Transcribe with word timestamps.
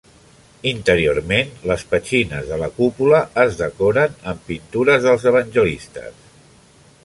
Interiorment 0.69 1.51
les 1.71 1.83
petxines 1.91 2.49
de 2.53 2.57
la 2.63 2.71
cúpula 2.79 3.21
es 3.43 3.61
decoren 3.61 4.19
amb 4.33 4.45
pintures 4.49 5.05
dels 5.07 5.29
evangelistes. 5.35 6.29